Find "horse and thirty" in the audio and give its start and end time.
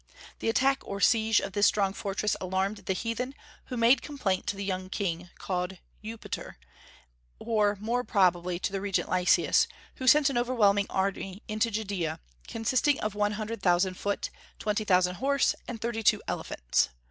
15.17-16.01